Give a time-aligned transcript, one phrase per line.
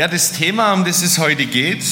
[0.00, 1.84] Ja, das Thema, um das es heute geht,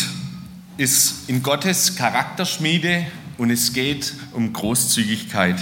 [0.79, 5.57] ist in Gottes Charakterschmiede und es geht um Großzügigkeit.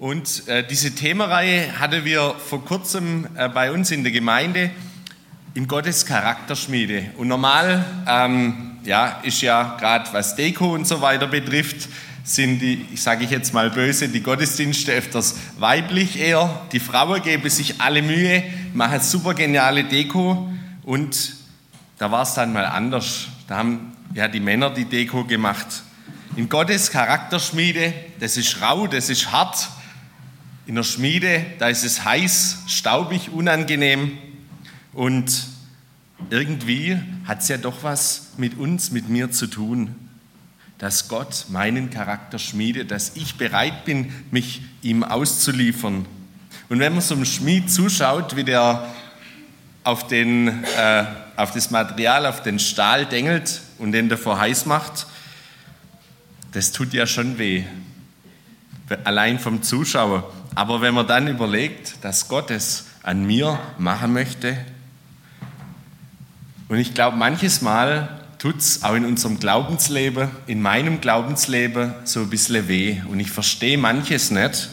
[0.00, 4.72] Und äh, diese Themenreihe hatten wir vor kurzem äh, bei uns in der Gemeinde
[5.54, 7.12] in Gottes Charakterschmiede.
[7.16, 11.88] Und normal ähm, ja, ist ja gerade was Deko und so weiter betrifft,
[12.24, 16.62] sind die, ich sage ich jetzt mal böse, die Gottesdienste öfters weiblich eher.
[16.72, 18.42] Die Frauen geben sich alle Mühe,
[18.74, 20.50] machen super geniale Deko
[20.82, 21.40] und
[22.02, 23.28] da war es dann mal anders.
[23.46, 25.84] Da haben ja die Männer die Deko gemacht.
[26.34, 29.68] In Gottes Charakterschmiede, das ist rau, das ist hart.
[30.66, 34.18] In der Schmiede, da ist es heiß, staubig, unangenehm.
[34.92, 35.46] Und
[36.28, 39.94] irgendwie hat es ja doch was mit uns, mit mir zu tun,
[40.78, 46.06] dass Gott meinen Charakter schmiedet, dass ich bereit bin, mich ihm auszuliefern.
[46.68, 48.92] Und wenn man so einem Schmied zuschaut, wie der
[49.84, 51.04] auf den äh,
[51.36, 55.06] auf das Material, auf den Stahl dengelt und den davor heiß macht,
[56.52, 57.64] das tut ja schon weh.
[59.04, 60.30] Allein vom Zuschauer.
[60.54, 64.58] Aber wenn man dann überlegt, dass Gott es an mir machen möchte,
[66.68, 72.20] und ich glaube, manches Mal tut es auch in unserem Glaubensleben, in meinem Glaubensleben so
[72.20, 73.00] ein bisschen weh.
[73.08, 74.70] Und ich verstehe manches nicht.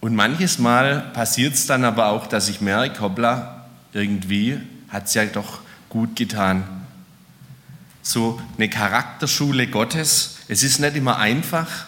[0.00, 5.14] Und manches Mal passiert es dann aber auch, dass ich merke, hoppla, irgendwie hat es
[5.14, 6.64] ja doch gut getan.
[8.02, 10.36] So eine Charakterschule Gottes.
[10.48, 11.86] Es ist nicht immer einfach,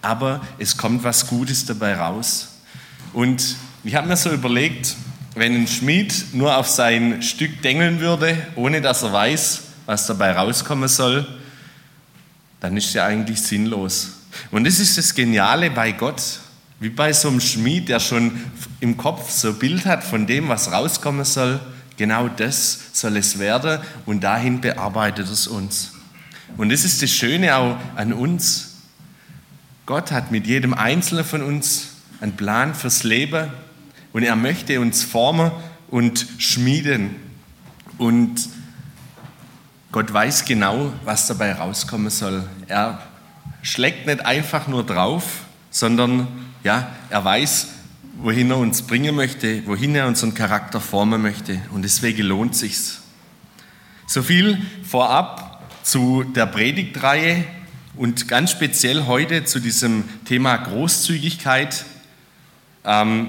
[0.00, 2.60] aber es kommt was Gutes dabei raus.
[3.12, 4.96] Und ich habe mir so überlegt,
[5.34, 10.32] wenn ein Schmied nur auf sein Stück dengeln würde, ohne dass er weiß, was dabei
[10.32, 11.26] rauskommen soll,
[12.60, 14.12] dann ist ja eigentlich sinnlos.
[14.50, 16.40] Und das ist das Geniale bei Gott,
[16.80, 18.32] wie bei so einem Schmied, der schon
[18.80, 21.60] im Kopf so ein Bild hat von dem, was rauskommen soll.
[21.96, 25.92] Genau das soll es werden und dahin bearbeitet es uns.
[26.56, 28.74] Und das ist das Schöne auch an uns.
[29.86, 31.88] Gott hat mit jedem Einzelnen von uns
[32.20, 33.50] einen Plan fürs Leben
[34.12, 35.52] und er möchte uns formen
[35.88, 37.16] und schmieden.
[37.98, 38.48] Und
[39.92, 42.44] Gott weiß genau, was dabei rauskommen soll.
[42.66, 43.00] Er
[43.62, 46.26] schlägt nicht einfach nur drauf, sondern
[46.64, 47.68] ja, er weiß,
[48.16, 51.60] wohin er uns bringen möchte, wohin er unseren Charakter formen möchte.
[51.72, 53.02] Und deswegen lohnt sich's.
[54.06, 57.44] So viel vorab zu der Predigtreihe
[57.96, 61.84] und ganz speziell heute zu diesem Thema Großzügigkeit.
[62.84, 63.28] Ähm,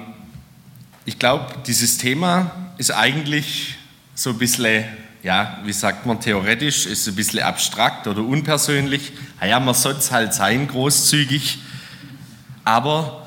[1.03, 3.75] ich glaube, dieses Thema ist eigentlich
[4.15, 4.85] so ein bisschen,
[5.23, 9.11] ja, wie sagt man, theoretisch, ist ein bisschen abstrakt oder unpersönlich.
[9.45, 11.59] Ja, man soll es halt sein, großzügig.
[12.63, 13.24] Aber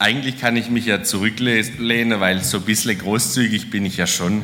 [0.00, 4.42] eigentlich kann ich mich ja zurücklehnen, weil so ein bisschen großzügig bin ich ja schon.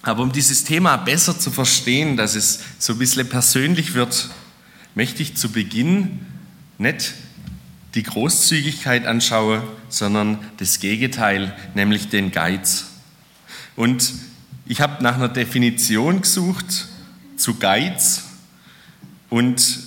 [0.00, 4.30] Aber um dieses Thema besser zu verstehen, dass es so ein bisschen persönlich wird,
[4.94, 6.20] möchte ich zu Beginn
[6.78, 7.12] nicht
[7.94, 12.86] die Großzügigkeit anschauen, sondern das Gegenteil, nämlich den Geiz.
[13.76, 14.10] Und
[14.64, 16.88] ich habe nach einer Definition gesucht
[17.36, 18.24] zu Geiz
[19.28, 19.84] und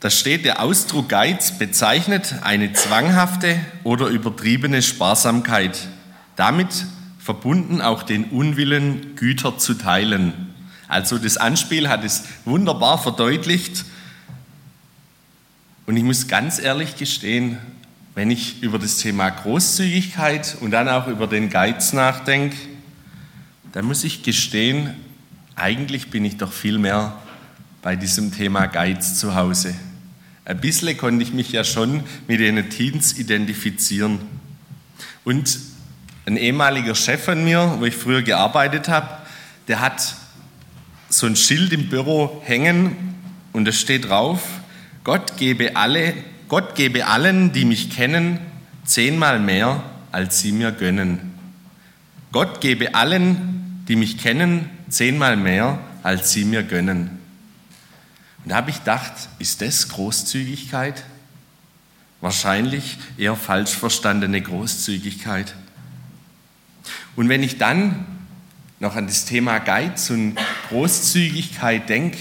[0.00, 5.88] da steht, der Ausdruck Geiz bezeichnet eine zwanghafte oder übertriebene Sparsamkeit,
[6.36, 6.86] damit
[7.18, 10.54] verbunden auch den Unwillen, Güter zu teilen.
[10.88, 13.84] Also das Anspiel hat es wunderbar verdeutlicht.
[15.84, 17.58] Und ich muss ganz ehrlich gestehen,
[18.14, 22.56] wenn ich über das Thema Großzügigkeit und dann auch über den Geiz nachdenke,
[23.72, 24.94] dann muss ich gestehen,
[25.56, 27.16] eigentlich bin ich doch viel mehr
[27.82, 29.74] bei diesem Thema Geiz zu Hause.
[30.44, 34.20] Ein bisschen konnte ich mich ja schon mit den Teens identifizieren.
[35.24, 35.58] Und
[36.26, 39.08] ein ehemaliger Chef von mir, wo ich früher gearbeitet habe,
[39.68, 40.16] der hat
[41.08, 43.14] so ein Schild im Büro hängen
[43.52, 44.42] und da steht drauf,
[45.04, 46.14] Gott gebe, alle,
[46.48, 48.38] Gott gebe allen, die mich kennen,
[48.84, 51.32] zehnmal mehr, als sie mir gönnen.
[52.32, 57.19] Gott gebe allen, die mich kennen, zehnmal mehr, als sie mir gönnen.
[58.44, 61.04] Und da habe ich gedacht, ist das Großzügigkeit?
[62.20, 65.54] Wahrscheinlich eher falsch verstandene Großzügigkeit.
[67.16, 68.04] Und wenn ich dann
[68.78, 70.36] noch an das Thema Geiz und
[70.68, 72.18] Großzügigkeit denke,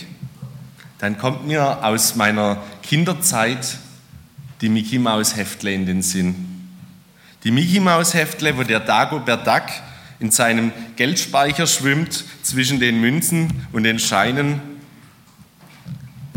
[0.97, 3.77] dann kommt mir aus meiner Kinderzeit
[4.59, 6.35] die Mickey Maus Heftle in den Sinn.
[7.45, 9.63] Die Mickey Maus Heftle, wo der Dagobert Duck
[10.19, 14.61] in seinem Geldspeicher schwimmt zwischen den Münzen und den Scheinen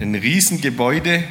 [0.00, 1.25] ein Riesengebäude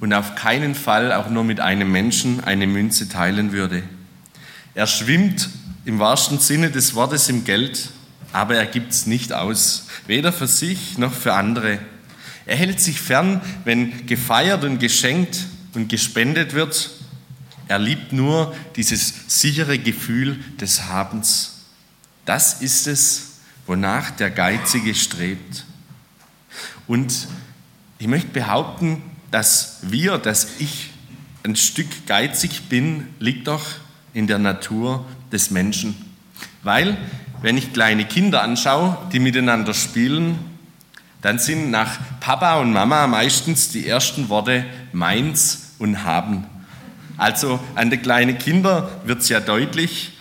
[0.00, 3.82] und auf keinen Fall auch nur mit einem Menschen eine Münze teilen würde.
[4.74, 5.48] Er schwimmt
[5.84, 7.90] im wahrsten Sinne des Wortes im Geld,
[8.32, 11.78] aber er gibt es nicht aus, weder für sich noch für andere.
[12.46, 16.90] Er hält sich fern, wenn gefeiert und geschenkt und gespendet wird.
[17.68, 21.64] Er liebt nur dieses sichere Gefühl des Habens.
[22.24, 25.64] Das ist es, wonach der Geizige strebt.
[26.88, 27.28] Und
[27.98, 30.90] ich möchte behaupten, dass wir, dass ich
[31.44, 33.64] ein Stück geizig bin, liegt doch
[34.14, 35.94] in der Natur des Menschen.
[36.62, 36.96] Weil,
[37.42, 40.38] wenn ich kleine Kinder anschaue, die miteinander spielen,
[41.20, 46.44] dann sind nach Papa und Mama meistens die ersten Worte meins und haben.
[47.16, 50.12] Also an den kleinen Kindern wird es ja deutlich,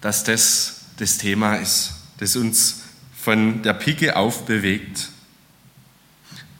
[0.00, 2.82] dass das das Thema ist, das uns
[3.16, 5.08] von der Picke auf bewegt.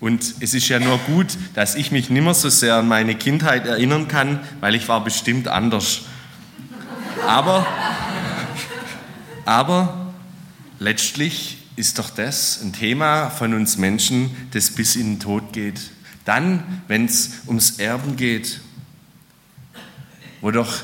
[0.02, 3.14] Und es ist ja nur gut, dass ich mich nicht mehr so sehr an meine
[3.14, 6.00] Kindheit erinnern kann, weil ich war bestimmt anders.
[7.24, 7.64] Aber,
[9.44, 10.12] aber
[10.80, 15.92] letztlich ist doch das ein Thema von uns Menschen, das bis in den Tod geht.
[16.24, 18.60] Dann, wenn es ums Erben geht,
[20.40, 20.82] wo doch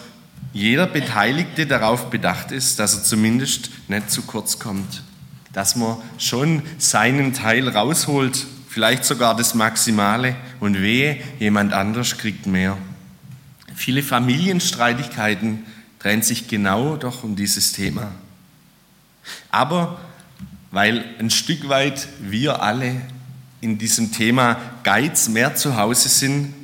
[0.53, 5.03] jeder Beteiligte darauf bedacht ist, dass er zumindest nicht zu kurz kommt,
[5.53, 12.47] dass man schon seinen Teil rausholt, vielleicht sogar das Maximale und wehe, jemand anders kriegt
[12.47, 12.77] mehr.
[13.75, 15.65] Viele Familienstreitigkeiten
[15.99, 18.13] drehen sich genau doch um dieses Thema.
[19.51, 19.99] Aber
[20.71, 23.01] weil ein Stück weit wir alle
[23.61, 26.55] in diesem Thema Geiz mehr zu Hause sind,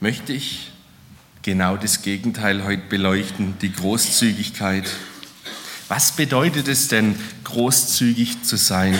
[0.00, 0.70] möchte ich
[1.42, 4.90] genau das Gegenteil heute beleuchten, die Großzügigkeit.
[5.88, 8.98] Was bedeutet es denn, großzügig zu sein?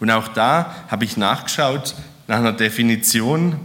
[0.00, 1.94] Und auch da habe ich nachgeschaut
[2.26, 3.60] nach einer Definition.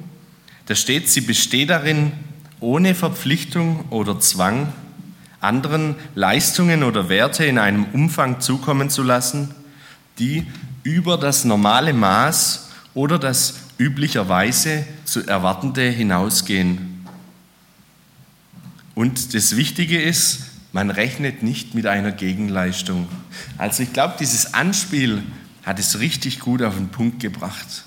[0.67, 2.11] Da steht, sie besteht darin,
[2.59, 4.73] ohne Verpflichtung oder Zwang
[5.45, 9.53] anderen Leistungen oder Werte in einem Umfang zukommen zu lassen,
[10.17, 10.47] die
[10.83, 17.05] über das normale Maß oder das üblicherweise zu erwartende hinausgehen.
[18.95, 23.07] Und das Wichtige ist, man rechnet nicht mit einer Gegenleistung.
[23.57, 25.23] Also ich glaube, dieses Anspiel
[25.65, 27.83] hat es richtig gut auf den Punkt gebracht.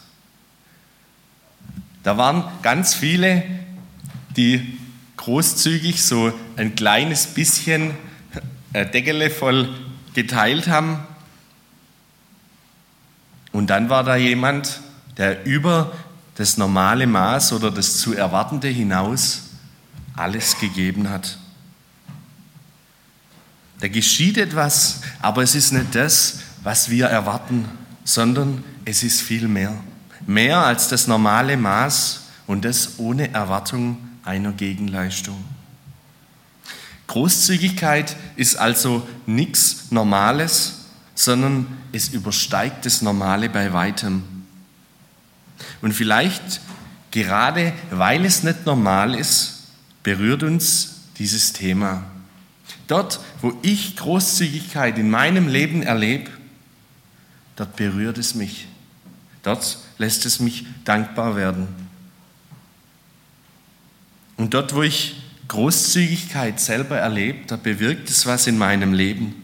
[2.02, 3.44] Da waren ganz viele,
[4.36, 4.78] die
[5.16, 7.94] großzügig so ein kleines bisschen
[8.72, 9.68] äh, Deckele voll
[10.14, 10.98] geteilt haben.
[13.52, 14.80] Und dann war da jemand,
[15.16, 15.92] der über
[16.34, 19.42] das normale Maß oder das zu erwartende hinaus
[20.14, 21.38] alles gegeben hat.
[23.80, 27.68] Da geschieht etwas, aber es ist nicht das, was wir erwarten,
[28.04, 29.74] sondern es ist viel mehr.
[30.26, 35.42] Mehr als das normale Maß und das ohne Erwartung einer Gegenleistung.
[37.06, 40.84] Großzügigkeit ist also nichts Normales,
[41.14, 44.22] sondern es übersteigt das Normale bei weitem.
[45.80, 46.60] Und vielleicht
[47.10, 49.64] gerade weil es nicht normal ist,
[50.02, 52.04] berührt uns dieses Thema.
[52.86, 56.30] Dort, wo ich Großzügigkeit in meinem Leben erlebe,
[57.58, 58.68] dort berührt es mich.
[59.42, 61.66] Dort lässt es mich dankbar werden.
[64.36, 65.16] Und dort, wo ich
[65.48, 69.34] Großzügigkeit selber erlebe, da bewirkt es was in meinem Leben.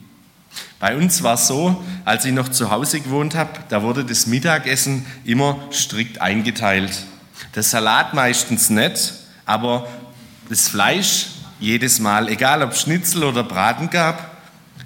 [0.78, 4.26] Bei uns war es so, als ich noch zu Hause gewohnt habe, da wurde das
[4.26, 6.92] Mittagessen immer strikt eingeteilt.
[7.56, 9.88] Der Salat meistens nicht, aber
[10.48, 11.26] das Fleisch
[11.58, 14.33] jedes Mal, egal ob Schnitzel oder Braten gab,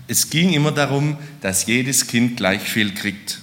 [0.08, 3.40] es ging immer darum, dass jedes Kind gleich viel kriegt.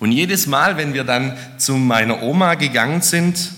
[0.00, 3.52] Und jedes Mal, wenn wir dann zu meiner Oma gegangen sind,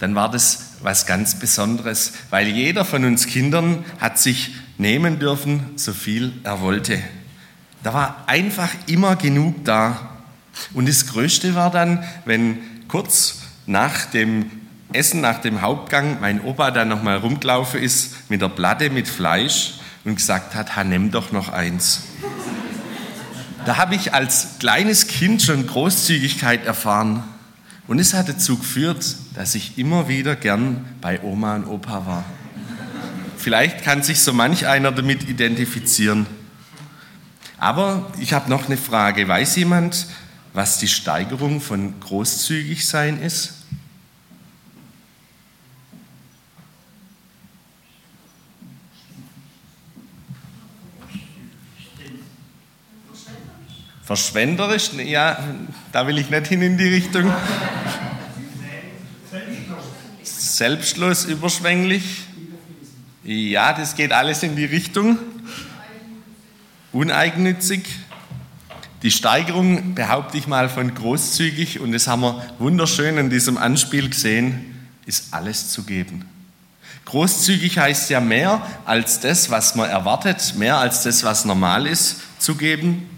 [0.00, 5.62] dann war das was ganz Besonderes, weil jeder von uns Kindern hat sich nehmen dürfen,
[5.76, 6.98] so viel er wollte.
[7.82, 10.08] Da war einfach immer genug da.
[10.72, 14.50] Und das Größte war dann, wenn kurz nach dem
[14.92, 19.74] Essen, nach dem Hauptgang, mein Opa dann nochmal rumgelaufen ist mit der Platte mit Fleisch
[20.04, 22.02] und gesagt hat, ha, nimm doch noch eins.
[23.66, 27.22] Da habe ich als kleines Kind schon Großzügigkeit erfahren.
[27.86, 32.24] Und es hat dazu geführt, dass ich immer wieder gern bei Oma und Opa war.
[33.36, 36.26] Vielleicht kann sich so manch einer damit identifizieren.
[37.58, 39.28] Aber ich habe noch eine Frage.
[39.28, 40.06] Weiß jemand,
[40.54, 43.54] was die Steigerung von großzügig sein ist?
[54.10, 54.90] Verschwenderisch?
[54.94, 55.38] Ja,
[55.92, 57.32] da will ich nicht hin in die Richtung.
[60.24, 62.24] Selbstlos, überschwänglich.
[63.22, 65.16] Ja, das geht alles in die Richtung.
[66.90, 67.84] Uneigennützig.
[69.04, 74.10] Die Steigerung behaupte ich mal von großzügig und das haben wir wunderschön in diesem Anspiel
[74.10, 76.24] gesehen, ist alles zu geben.
[77.04, 82.16] Großzügig heißt ja mehr als das, was man erwartet, mehr als das, was normal ist,
[82.40, 83.08] zu geben.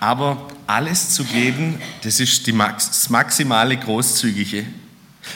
[0.00, 4.64] Aber alles zu geben, das ist die Max das maximale Großzügige.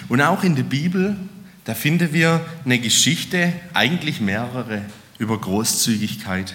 [0.08, 1.16] Und auch in der Bibel,
[1.64, 4.82] da finden wir eine Geschichte, eigentlich mehrere,
[5.18, 6.54] über Großzügigkeit.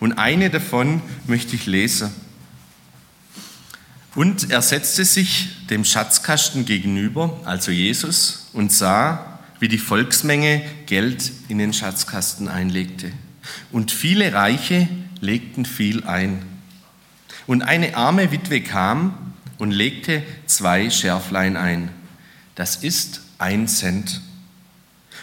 [0.00, 2.10] Und eine davon möchte ich lesen.
[4.14, 11.32] Und er setzte sich dem Schatzkasten gegenüber, also Jesus, und sah, wie die Volksmenge Geld
[11.48, 13.10] in den Schatzkasten einlegte.
[13.72, 14.88] Und viele Reiche
[15.20, 16.42] legten viel ein.
[17.46, 21.90] Und eine arme Witwe kam und legte zwei Schärflein ein.
[22.54, 24.20] Das ist ein Cent.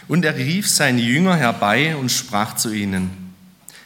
[0.08, 3.34] Und er rief seine Jünger herbei und sprach zu ihnen,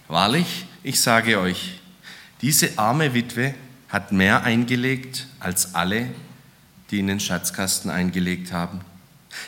[0.08, 1.80] Wahrlich, ich sage euch,
[2.40, 3.54] diese arme Witwe
[3.88, 6.08] hat mehr eingelegt als alle,
[6.90, 8.80] die in den Schatzkasten eingelegt haben.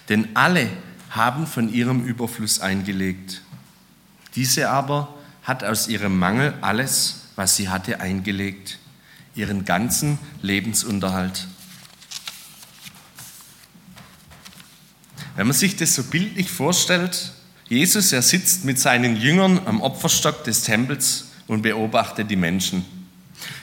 [0.08, 0.68] Denn alle
[1.10, 3.42] haben von ihrem Überfluss eingelegt.
[4.34, 8.78] Diese aber hat aus ihrem Mangel alles, was sie hatte, eingelegt,
[9.36, 11.46] ihren ganzen Lebensunterhalt.
[15.36, 17.32] Wenn man sich das so bildlich vorstellt,
[17.68, 22.84] Jesus, er sitzt mit seinen Jüngern am Opferstock des Tempels und beobachtet die Menschen.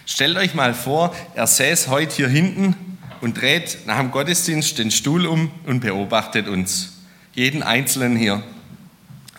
[0.06, 2.76] Stellt euch mal vor, er säß heute hier hinten
[3.20, 6.94] und dreht nach dem Gottesdienst den Stuhl um und beobachtet uns.
[7.34, 8.42] Jeden Einzelnen hier,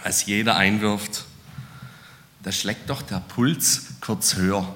[0.05, 1.26] als jeder einwirft.
[2.47, 4.73] Da schlägt doch der Puls kurz höher.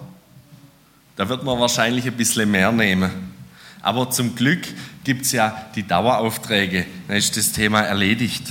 [1.14, 3.32] Da wird man wahrscheinlich ein bisschen mehr nehmen.
[3.80, 4.66] Aber zum Glück
[5.04, 6.84] gibt es ja die Daueraufträge.
[7.06, 8.42] Dann ist das Thema erledigt.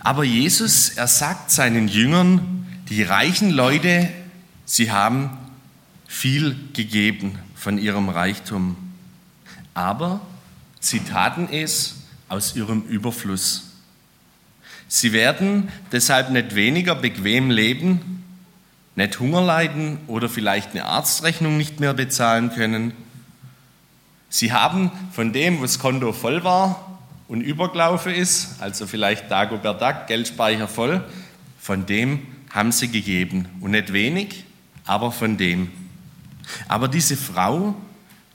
[0.00, 4.10] Aber Jesus, er sagt seinen Jüngern, die reichen Leute,
[4.66, 5.30] sie haben
[6.06, 8.76] viel gegeben von ihrem Reichtum.
[9.72, 10.20] Aber
[10.80, 11.94] sie taten es
[12.28, 13.70] aus ihrem Überfluss.
[14.88, 18.24] Sie werden deshalb nicht weniger bequem leben,
[18.94, 22.92] nicht Hunger leiden oder vielleicht eine Arztrechnung nicht mehr bezahlen können.
[24.28, 30.06] Sie haben von dem, was Konto voll war und übergelaufen ist, also vielleicht Dagobert Duck,
[30.06, 31.04] Geldspeicher voll,
[31.60, 33.46] von dem haben sie gegeben.
[33.60, 34.44] Und nicht wenig,
[34.84, 35.70] aber von dem.
[36.68, 37.74] Aber diese Frau,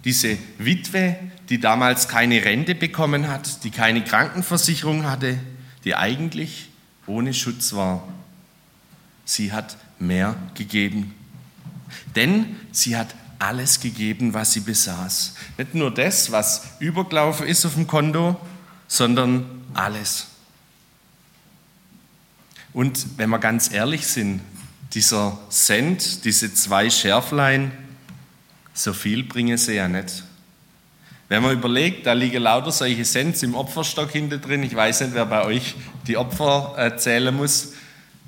[0.04, 1.16] diese Witwe,
[1.50, 5.40] die damals keine Rente bekommen hat, die keine Krankenversicherung hatte,
[5.84, 6.70] die eigentlich
[7.08, 8.08] ohne Schutz war,
[9.26, 11.14] sie hat mehr gegeben.
[12.16, 15.36] Denn sie hat alles gegeben, was sie besaß.
[15.58, 18.40] Nicht nur das, was übergelaufen ist auf dem Konto,
[18.88, 20.28] sondern alles.
[22.74, 24.42] Und wenn wir ganz ehrlich sind,
[24.94, 27.72] dieser Cent, diese zwei Schärflein,
[28.74, 30.24] so viel bringen sie ja nicht.
[31.32, 35.14] Wenn man überlegt, da liegen lauter solche Cents im Opferstock hinter drin, ich weiß nicht,
[35.14, 37.72] wer bei euch die Opfer äh, zählen muss,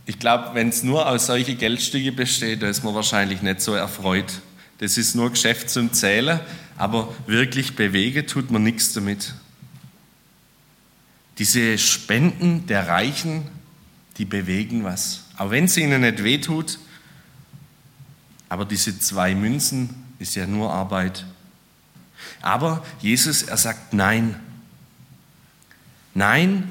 [0.06, 3.74] ich glaube, wenn es nur aus solchen Geldstücke besteht, da ist man wahrscheinlich nicht so
[3.74, 4.40] erfreut.
[4.78, 6.40] Das ist nur Geschäft zum Zählen,
[6.78, 9.34] aber wirklich bewegen tut man nichts damit.
[11.40, 13.50] Diese Spenden der Reichen,
[14.16, 15.26] die bewegen was.
[15.38, 16.80] Auch wenn es ihnen nicht wehtut,
[18.48, 21.26] aber diese zwei Münzen ist ja nur Arbeit.
[22.42, 24.40] Aber Jesus, er sagt Nein.
[26.14, 26.70] Nein,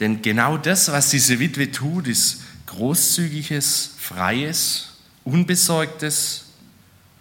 [0.00, 6.46] denn genau das, was diese Witwe tut, ist großzügiges, freies, unbesorgtes,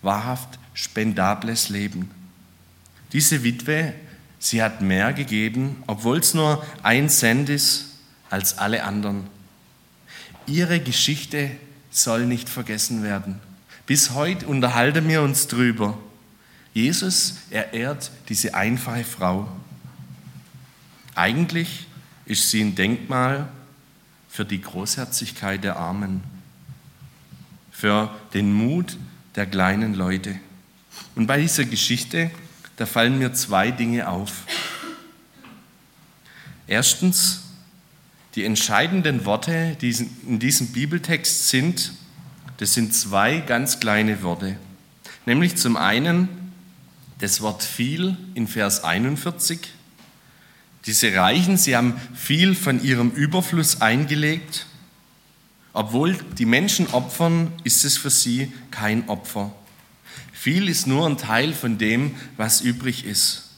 [0.01, 2.09] wahrhaft spendables Leben.
[3.11, 3.93] Diese Witwe,
[4.39, 7.85] sie hat mehr gegeben, obwohl es nur ein Cent ist,
[8.29, 9.27] als alle anderen.
[10.45, 11.51] Ihre Geschichte
[11.91, 13.39] soll nicht vergessen werden.
[13.85, 15.97] Bis heute unterhalten wir uns drüber.
[16.79, 19.49] Jesus, er ehrt diese einfache Frau.
[21.13, 21.87] Eigentlich
[22.25, 23.49] ist sie ein Denkmal
[24.29, 26.23] für die Großherzigkeit der Armen,
[27.69, 28.95] für den Mut
[29.35, 30.39] der kleinen Leute.
[31.15, 32.31] Und bei dieser Geschichte,
[32.77, 34.31] da fallen mir zwei Dinge auf.
[36.65, 37.41] Erstens,
[38.35, 39.89] die entscheidenden Worte, die
[40.25, 41.91] in diesem Bibeltext sind,
[42.55, 44.55] das sind zwei ganz kleine Worte.
[45.25, 46.38] Nämlich zum einen
[47.19, 49.69] das Wort viel in Vers 41
[50.85, 54.65] diese Reichen, sie haben viel von ihrem Überfluss eingelegt.
[55.73, 59.53] Obwohl die Menschen opfern, ist es für sie kein Opfer.
[60.33, 63.49] Viel ist nur ein Teil von dem, was übrig ist.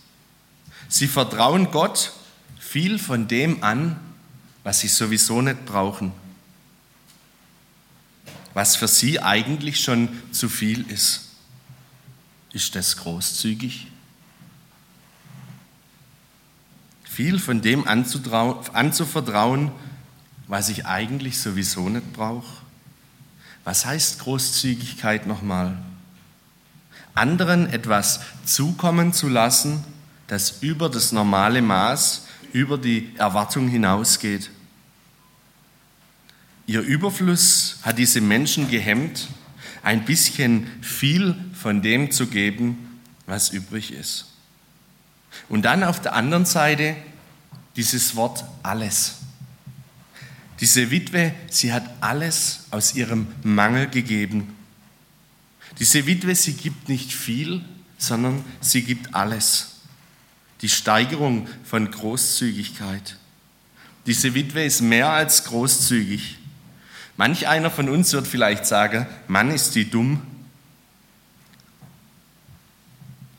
[0.90, 2.12] Sie vertrauen Gott
[2.60, 3.98] viel von dem an,
[4.64, 6.12] was sie sowieso nicht brauchen,
[8.54, 11.31] was für sie eigentlich schon zu viel ist.
[12.54, 13.88] Ist das großzügig?
[17.04, 19.72] Viel von dem anzuvertrauen,
[20.48, 22.62] was ich eigentlich sowieso nicht brauche?
[23.64, 25.78] Was heißt Großzügigkeit nochmal?
[27.14, 29.84] Anderen etwas zukommen zu lassen,
[30.28, 34.50] das über das normale Maß, über die Erwartung hinausgeht.
[36.68, 39.28] Ihr Überfluss hat diese Menschen gehemmt,
[39.84, 44.28] ein bisschen viel von dem zu geben, was übrig ist.
[45.50, 46.96] Und dann auf der anderen Seite
[47.76, 49.16] dieses Wort alles.
[50.60, 54.56] Diese Witwe, sie hat alles aus ihrem Mangel gegeben.
[55.80, 57.62] Diese Witwe, sie gibt nicht viel,
[57.98, 59.78] sondern sie gibt alles.
[60.62, 63.18] Die Steigerung von Großzügigkeit.
[64.06, 66.38] Diese Witwe ist mehr als großzügig.
[67.18, 70.22] Manch einer von uns wird vielleicht sagen, Mann ist die dumm.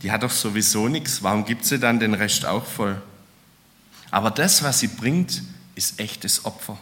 [0.02, 3.00] Die hat doch sowieso nichts, warum gibt sie dann den Rest auch voll?
[4.10, 5.42] Aber das, was sie bringt,
[5.74, 6.78] ist echtes Opfer.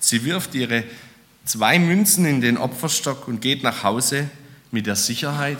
[0.00, 0.84] Sie wirft ihre
[1.44, 4.28] zwei Münzen in den Opferstock und geht nach Hause
[4.70, 5.58] mit der Sicherheit,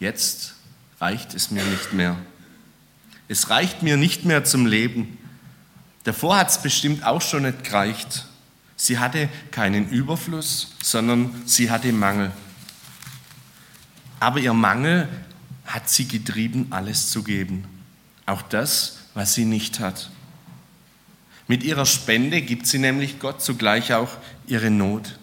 [0.00, 0.54] jetzt
[1.00, 2.16] reicht es mir nicht mehr.
[3.28, 5.18] Es reicht mir nicht mehr zum Leben.
[6.04, 8.26] Davor hat es bestimmt auch schon nicht gereicht.
[8.84, 12.32] Sie hatte keinen Überfluss, sondern sie hatte Mangel.
[14.18, 15.08] Aber ihr Mangel
[15.64, 17.64] hat sie getrieben, alles zu geben.
[18.26, 20.10] Auch das, was sie nicht hat.
[21.46, 24.10] Mit ihrer Spende gibt sie nämlich Gott zugleich auch
[24.48, 25.16] ihre Not.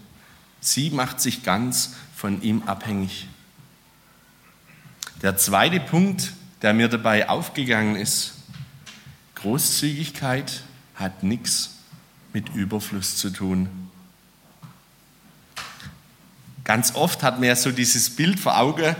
[0.61, 3.27] Sie macht sich ganz von ihm abhängig.
[5.21, 8.35] Der zweite Punkt, der mir dabei aufgegangen ist,
[9.35, 10.63] Großzügigkeit
[10.95, 11.78] hat nichts
[12.33, 13.69] mit Überfluss zu tun.
[16.63, 18.95] Ganz oft hat man ja so dieses Bild vor Augen,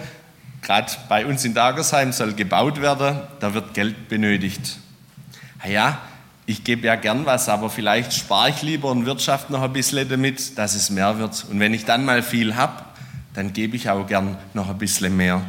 [0.61, 4.79] gerade bei uns in Dagersheim soll gebaut werden, da wird Geld benötigt.
[5.67, 6.01] Ja,
[6.45, 10.09] ich gebe ja gern was, aber vielleicht spare ich lieber und wirtschaft noch ein bisschen
[10.09, 11.45] damit, dass es mehr wird.
[11.49, 12.85] Und wenn ich dann mal viel habe,
[13.35, 15.41] dann gebe ich auch gern noch ein bisschen mehr.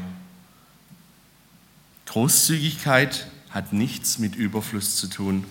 [2.05, 5.47] Großzügigkeit hat nichts mit Überfluss zu tun.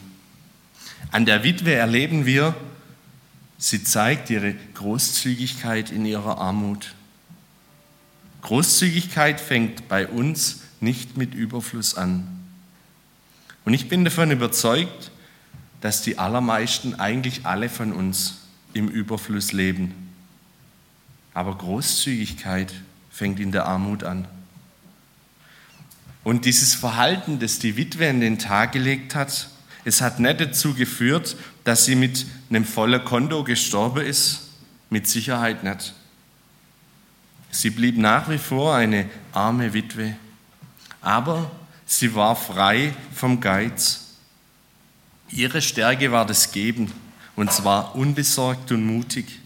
[1.12, 2.56] An der Witwe erleben wir,
[3.58, 6.94] sie zeigt ihre Großzügigkeit in ihrer Armut.
[8.42, 12.28] Großzügigkeit fängt bei uns nicht mit Überfluss an.
[13.66, 15.12] Und ich bin davon überzeugt,
[15.82, 18.40] dass die allermeisten, eigentlich alle von uns,
[18.74, 20.14] im Überfluss leben.
[21.34, 22.74] Aber Großzügigkeit
[23.10, 24.28] fängt in der Armut an.
[26.24, 29.50] Und dieses Verhalten, das die Witwe in den Tag gelegt hat,
[29.90, 34.50] es hat nicht dazu geführt, dass sie mit einem vollen Konto gestorben ist.
[34.92, 35.94] Mit Sicherheit nicht.
[37.52, 40.16] Sie blieb nach wie vor eine arme Witwe.
[41.02, 41.50] Aber
[41.86, 44.06] sie war frei vom Geiz
[45.32, 46.92] Ihre Stärke war das Geben,
[47.36, 49.40] und zwar unbesorgt und mutig.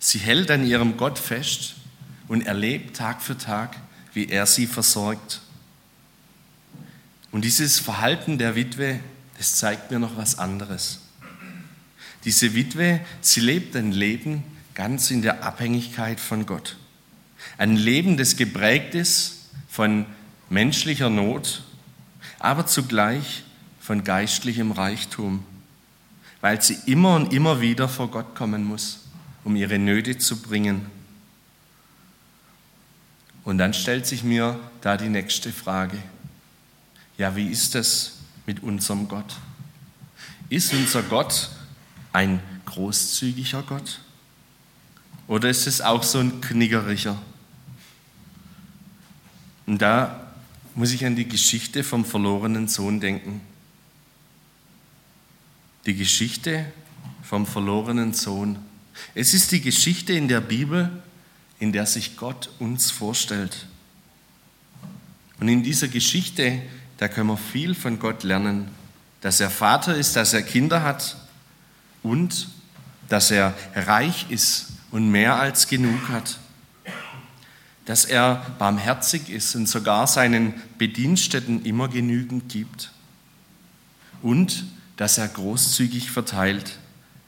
[0.00, 1.76] Sie hält an ihrem Gott fest
[2.26, 3.76] und erlebt Tag für Tag,
[4.12, 5.40] wie er sie versorgt.
[7.30, 8.98] Und dieses Verhalten der Witwe,
[9.44, 11.00] das zeigt mir noch was anderes.
[12.24, 16.78] Diese Witwe, sie lebt ein Leben ganz in der Abhängigkeit von Gott.
[17.58, 20.06] Ein Leben, das geprägt ist von
[20.48, 21.62] menschlicher Not,
[22.38, 23.44] aber zugleich
[23.80, 25.44] von geistlichem Reichtum,
[26.40, 29.00] weil sie immer und immer wieder vor Gott kommen muss,
[29.44, 30.86] um ihre Nöte zu bringen.
[33.44, 35.98] Und dann stellt sich mir da die nächste Frage.
[37.18, 39.36] Ja, wie ist es mit unserem Gott?
[40.48, 41.50] Ist unser Gott
[42.12, 44.00] ein großzügiger Gott?
[45.26, 47.20] Oder ist es auch so ein kniggeriger?
[49.66, 50.32] Und da
[50.74, 53.40] muss ich an die Geschichte vom verlorenen Sohn denken.
[55.86, 56.66] Die Geschichte
[57.22, 58.58] vom verlorenen Sohn.
[59.14, 61.02] Es ist die Geschichte in der Bibel,
[61.58, 63.66] in der sich Gott uns vorstellt.
[65.40, 66.62] Und in dieser Geschichte,
[67.04, 68.66] da können wir viel von Gott lernen,
[69.20, 71.18] dass er Vater ist, dass er Kinder hat
[72.02, 72.48] und
[73.10, 76.38] dass er reich ist und mehr als genug hat.
[77.84, 82.90] Dass er barmherzig ist und sogar seinen Bediensteten immer genügend gibt.
[84.22, 84.64] Und
[84.96, 86.78] dass er großzügig verteilt,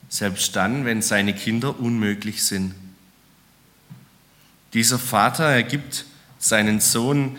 [0.09, 2.75] selbst dann, wenn seine Kinder unmöglich sind.
[4.73, 6.07] Dieser Vater ergibt
[6.39, 7.37] seinen Sohn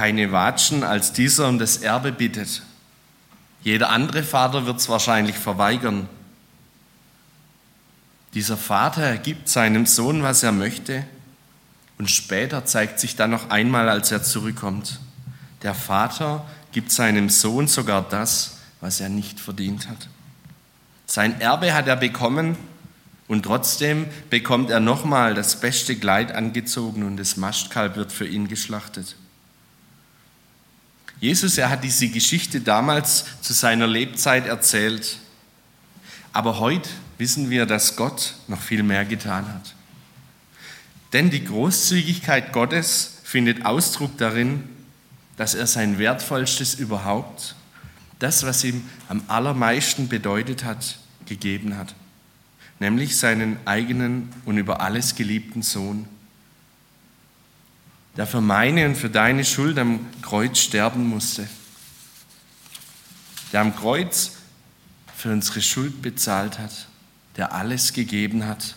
[0.00, 2.62] keine Watschen, als dieser um das Erbe bittet.
[3.62, 6.08] Jeder andere Vater wird es wahrscheinlich verweigern.
[8.32, 11.04] Dieser Vater gibt seinem Sohn, was er möchte,
[11.98, 15.00] und später zeigt sich dann noch einmal, als er zurückkommt.
[15.60, 20.08] Der Vater gibt seinem Sohn sogar das, was er nicht verdient hat.
[21.04, 22.56] Sein Erbe hat er bekommen
[23.28, 28.48] und trotzdem bekommt er nochmal das beste Kleid angezogen und das Mastkalb wird für ihn
[28.48, 29.16] geschlachtet.
[31.20, 35.18] Jesus, er hat diese Geschichte damals zu seiner Lebzeit erzählt.
[36.32, 39.74] Aber heute wissen wir, dass Gott noch viel mehr getan hat.
[41.12, 44.64] Denn die Großzügigkeit Gottes findet Ausdruck darin,
[45.36, 47.54] dass er sein Wertvollstes überhaupt,
[48.18, 51.94] das, was ihm am allermeisten bedeutet hat, gegeben hat
[52.80, 56.08] nämlich seinen eigenen und über alles geliebten Sohn,
[58.16, 61.48] der für meine und für deine Schuld am Kreuz sterben musste,
[63.52, 64.32] der am Kreuz
[65.16, 66.88] für unsere Schuld bezahlt hat,
[67.36, 68.74] der alles gegeben hat.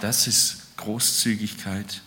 [0.00, 2.02] Das ist Großzügigkeit.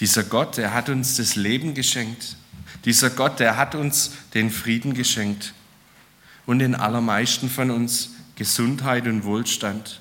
[0.00, 2.36] Dieser Gott, der hat uns das Leben geschenkt.
[2.84, 5.54] Dieser Gott, der hat uns den Frieden geschenkt
[6.46, 10.00] und den allermeisten von uns Gesundheit und Wohlstand.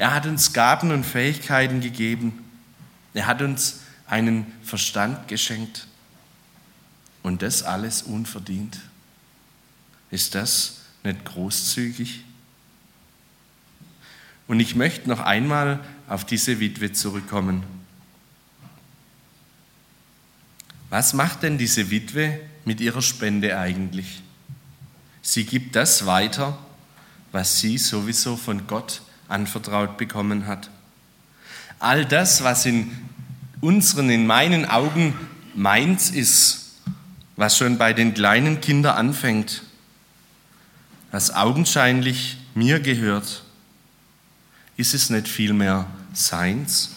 [0.00, 2.42] Er hat uns Gaben und Fähigkeiten gegeben.
[3.12, 5.86] Er hat uns einen Verstand geschenkt.
[7.22, 8.80] Und das alles unverdient.
[10.10, 12.24] Ist das nicht großzügig?
[14.48, 17.62] Und ich möchte noch einmal auf diese Witwe zurückkommen.
[20.88, 24.22] Was macht denn diese Witwe mit ihrer Spende eigentlich?
[25.20, 26.58] Sie gibt das weiter,
[27.32, 30.70] was sie sowieso von Gott anvertraut bekommen hat.
[31.78, 32.90] All das, was in
[33.60, 35.14] unseren, in meinen Augen
[35.54, 36.76] meins ist,
[37.36, 39.62] was schon bei den kleinen Kindern anfängt,
[41.10, 43.42] was augenscheinlich mir gehört,
[44.76, 46.90] ist es nicht vielmehr seins?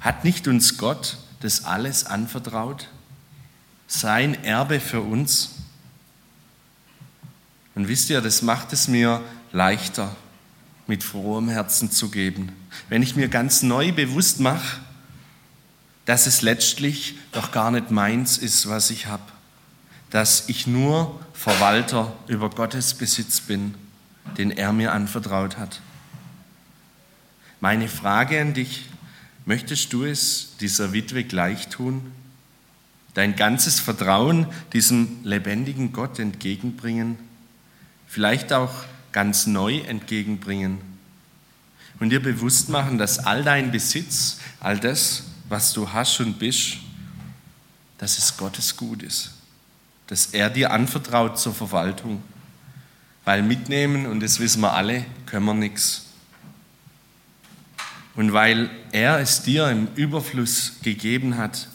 [0.00, 2.88] Hat nicht uns Gott das alles anvertraut?
[3.86, 5.50] Sein Erbe für uns?
[7.74, 9.20] Und wisst ihr, das macht es mir
[9.52, 10.14] leichter,
[10.86, 12.52] mit frohem Herzen zu geben.
[12.88, 14.80] Wenn ich mir ganz neu bewusst mache,
[16.04, 19.22] dass es letztlich doch gar nicht meins ist, was ich habe.
[20.10, 23.74] Dass ich nur Verwalter über Gottes Besitz bin,
[24.36, 25.80] den er mir anvertraut hat.
[27.60, 28.86] Meine Frage an dich,
[29.46, 32.12] möchtest du es dieser Witwe gleich tun?
[33.14, 37.18] Dein ganzes Vertrauen diesem lebendigen Gott entgegenbringen?
[38.14, 38.72] vielleicht auch
[39.14, 40.80] ganz neu entgegenbringen.
[42.00, 46.78] Und dir bewusst machen, dass all dein Besitz, all das, was du hast und bist,
[47.96, 49.30] dass es Gottes gut ist,
[50.08, 52.22] dass er dir anvertraut zur Verwaltung,
[53.24, 56.06] weil mitnehmen, und das wissen wir alle, können wir nichts.
[58.16, 61.68] Und weil er es dir im Überfluss gegeben hat,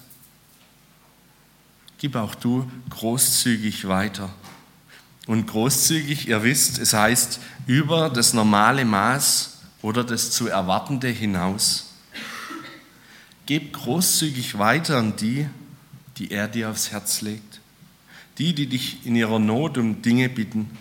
[1.99, 4.29] gib auch du großzügig weiter
[5.29, 11.93] und großzügig, ihr wisst, es heißt über das normale Maß oder das zu erwartende hinaus.
[13.45, 15.45] Gib großzügig weiter an die,
[16.17, 17.59] die er dir aufs Herz legt.
[18.39, 20.75] Die, die dich in ihrer Not um Dinge bitten.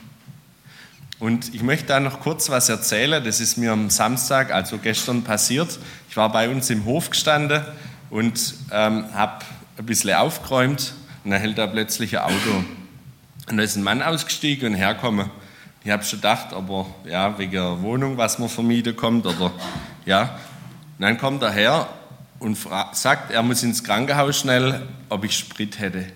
[1.19, 3.23] Und ich möchte da noch kurz was erzählen.
[3.23, 5.79] Das ist mir am Samstag, also gestern, passiert.
[6.09, 7.63] Ich war bei uns im Hof gestanden
[8.09, 9.45] und ähm, habe
[9.77, 12.65] ein bisschen aufgeräumt und dann hält da plötzlich ein Auto.
[13.51, 15.31] Und da ist ein Mann ausgestiegen und hergekommen.
[15.83, 19.53] Ich habe schon gedacht, aber ja, wegen der Wohnung, was man vermieten kommt, oder
[20.05, 20.39] ja.
[20.99, 21.89] Und dann kommt er her
[22.41, 22.59] und
[22.93, 26.07] sagt, er muss ins Krankenhaus schnell, ob ich Sprit hätte.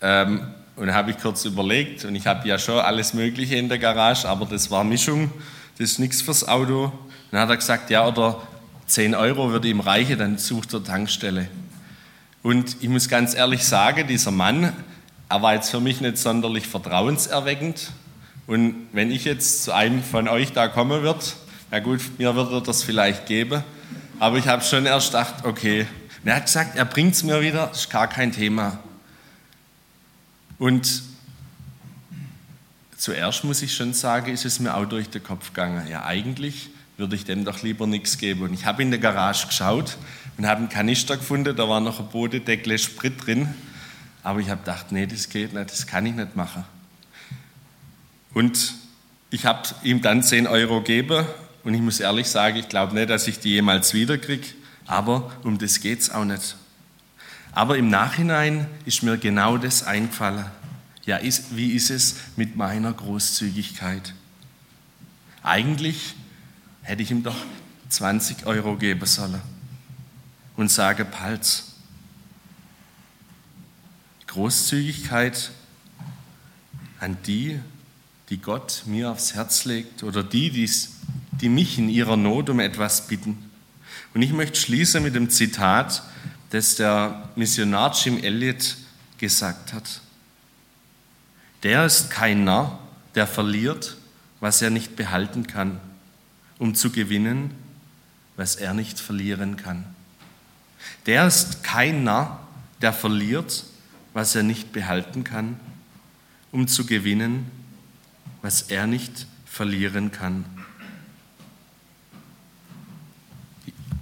[0.00, 0.42] Ähm,
[0.76, 4.28] und habe ich kurz überlegt und ich habe ja schon alles Mögliche in der Garage,
[4.28, 5.30] aber das war Mischung,
[5.76, 6.84] das ist nichts fürs Auto.
[6.84, 6.92] Und
[7.32, 8.40] dann hat er gesagt, ja, oder
[8.86, 11.48] 10 Euro würde ihm reichen, dann sucht er Tankstelle.
[12.42, 14.72] Und ich muss ganz ehrlich sagen, dieser Mann
[15.30, 17.92] er war jetzt für mich nicht sonderlich vertrauenserweckend.
[18.48, 21.20] Und wenn ich jetzt zu einem von euch da kommen würde,
[21.70, 23.62] na gut, mir würde er das vielleicht geben.
[24.18, 25.86] Aber ich habe schon erst gedacht, okay.
[26.22, 28.80] Und er hat gesagt, er bringt es mir wieder, ist gar kein Thema.
[30.58, 31.04] Und
[32.96, 35.86] zuerst muss ich schon sagen, ist es mir auch durch den Kopf gegangen.
[35.88, 38.42] Ja, eigentlich würde ich dem doch lieber nichts geben.
[38.42, 39.96] Und ich habe in der Garage geschaut
[40.36, 43.54] und habe einen Kanister gefunden, da war noch ein Bodendeckel Sprit drin.
[44.22, 46.64] Aber ich habe gedacht, nee, das geht nicht, das kann ich nicht machen.
[48.34, 48.74] Und
[49.30, 51.26] ich habe ihm dann 10 Euro gegeben
[51.64, 54.48] und ich muss ehrlich sagen, ich glaube nicht, dass ich die jemals wiederkriege,
[54.86, 56.56] aber um das geht es auch nicht.
[57.52, 60.46] Aber im Nachhinein ist mir genau das eingefallen.
[61.04, 64.14] Ja, ist, wie ist es mit meiner Großzügigkeit?
[65.42, 66.14] Eigentlich
[66.82, 67.36] hätte ich ihm doch
[67.88, 69.40] 20 Euro geben sollen
[70.56, 71.69] und sage, Palz.
[74.30, 75.50] Großzügigkeit
[77.00, 77.58] an die,
[78.28, 80.50] die Gott mir aufs Herz legt oder die,
[81.32, 83.50] die mich in ihrer Not um etwas bitten.
[84.14, 86.04] Und ich möchte schließen mit dem Zitat,
[86.50, 88.76] das der Missionar Jim Elliot
[89.18, 90.00] gesagt hat.
[91.64, 92.78] Der ist kein Narr,
[93.16, 93.96] der verliert,
[94.38, 95.80] was er nicht behalten kann,
[96.58, 97.50] um zu gewinnen,
[98.36, 99.84] was er nicht verlieren kann.
[101.06, 102.46] Der ist kein Narr,
[102.80, 103.64] der verliert,
[104.12, 105.58] was er nicht behalten kann,
[106.52, 107.50] um zu gewinnen,
[108.42, 110.44] was er nicht verlieren kann.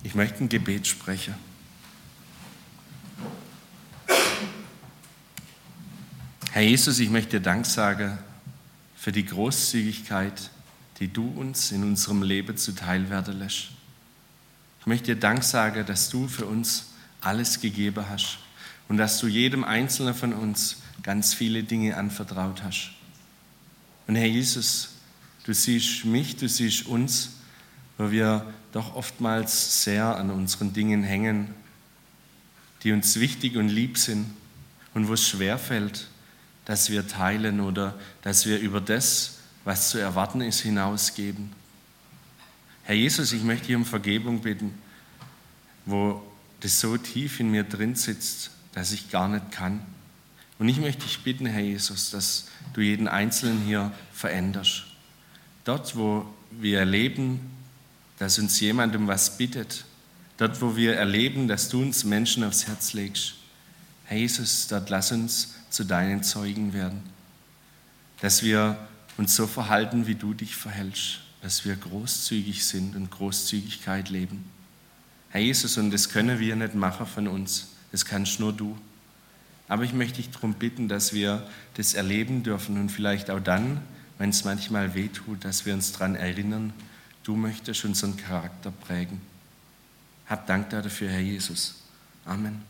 [0.03, 1.35] Ich möchte ein Gebet sprechen.
[6.53, 8.18] Herr Jesus, ich möchte dir Dank sagen
[8.97, 10.51] für die Großzügigkeit,
[10.99, 13.68] die du uns in unserem Leben zuteil werden lässt.
[14.81, 16.87] Ich möchte dir Dank sagen, dass du für uns
[17.21, 18.38] alles gegeben hast
[18.88, 22.90] und dass du jedem Einzelnen von uns ganz viele Dinge anvertraut hast.
[24.07, 24.90] Und Herr Jesus,
[25.44, 27.31] du siehst mich, du siehst uns,
[27.98, 31.55] wo wir doch oftmals sehr an unseren Dingen hängen,
[32.83, 34.27] die uns wichtig und lieb sind
[34.94, 36.09] und wo es schwerfällt,
[36.64, 41.51] dass wir teilen oder dass wir über das, was zu erwarten ist, hinausgeben.
[42.85, 44.72] Herr Jesus, ich möchte hier um Vergebung bitten,
[45.85, 46.22] wo
[46.61, 49.81] das so tief in mir drin sitzt, dass ich gar nicht kann.
[50.59, 54.85] Und ich möchte dich bitten, Herr Jesus, dass du jeden Einzelnen hier veränderst.
[55.64, 57.40] Dort, wo wir erleben,
[58.18, 59.85] dass uns jemand um was bittet,
[60.37, 63.35] dort, wo wir erleben, dass du uns Menschen aufs Herz legst,
[64.09, 67.02] Herr Jesus, dort lass uns zu deinen Zeugen werden.
[68.22, 68.78] Dass wir
[69.18, 71.20] uns so verhalten, wie du dich verhältst.
[71.42, 74.48] Dass wir großzügig sind und Großzügigkeit leben.
[75.28, 77.68] Herr Jesus, und das können wir nicht machen von uns.
[77.92, 78.77] Das kannst nur du.
[79.68, 83.83] Aber ich möchte dich darum bitten, dass wir das erleben dürfen und vielleicht auch dann,
[84.18, 86.72] wenn es manchmal wehtut, dass wir uns daran erinnern,
[87.22, 89.20] du möchtest unseren Charakter prägen.
[90.27, 91.77] Hab Dank dafür, Herr Jesus.
[92.24, 92.62] Amen.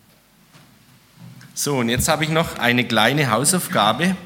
[1.55, 4.17] So, und jetzt habe ich noch eine kleine Hausaufgabe.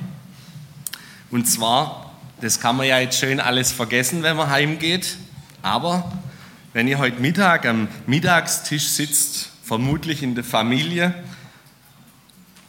[1.30, 5.16] Und zwar, das kann man ja jetzt schön alles vergessen, wenn man heimgeht.
[5.62, 6.12] Aber
[6.74, 11.14] wenn ihr heute Mittag am Mittagstisch sitzt, vermutlich in der Familie,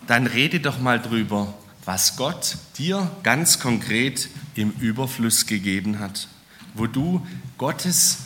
[0.08, 1.54] dann rede doch mal drüber,
[1.86, 6.28] was Gott dir ganz konkret im Überfluss gegeben hat,
[6.74, 7.26] wo du
[7.58, 8.20] Gottes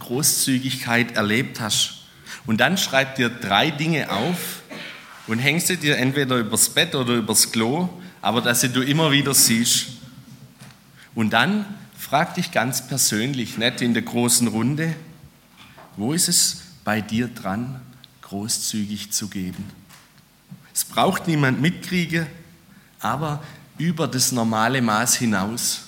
[0.00, 2.02] Großzügigkeit erlebt hast.
[2.46, 4.62] Und dann schreib dir drei Dinge auf,
[5.26, 7.88] und hängst sie dir entweder übers Bett oder übers Klo,
[8.22, 9.88] aber dass sie du immer wieder siehst.
[11.14, 11.64] Und dann
[11.98, 14.94] frag dich ganz persönlich, nicht in der großen Runde,
[15.96, 17.80] wo ist es bei dir dran,
[18.22, 19.64] großzügig zu geben?
[20.72, 22.28] Es braucht niemand mitkriege,
[23.00, 23.42] aber
[23.76, 25.80] über das normale Maß hinaus.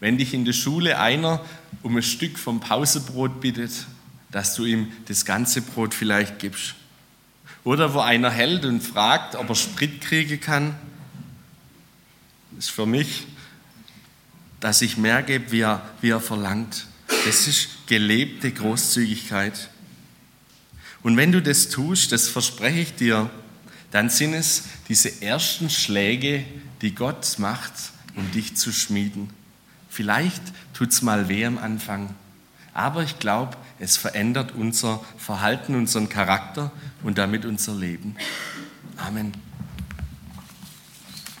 [0.00, 1.40] Wenn dich in der Schule einer
[1.84, 3.70] um ein Stück vom Pausebrot bittet,
[4.32, 6.74] dass du ihm das ganze Brot vielleicht gibst.
[7.62, 10.74] Oder wo einer hält und fragt, ob er Sprit kriegen kann.
[12.58, 13.28] Ist für mich,
[14.58, 16.86] dass ich mehr gebe, wie er, wie er verlangt.
[17.24, 19.69] Das ist gelebte Großzügigkeit.
[21.02, 23.30] Und wenn du das tust, das verspreche ich dir,
[23.90, 26.44] dann sind es diese ersten Schläge,
[26.82, 27.72] die Gott macht,
[28.16, 29.30] um dich zu schmieden.
[29.88, 30.42] Vielleicht
[30.74, 32.14] tut es mal weh am Anfang,
[32.74, 36.70] aber ich glaube, es verändert unser Verhalten, unseren Charakter
[37.02, 38.14] und damit unser Leben.
[38.96, 39.49] Amen.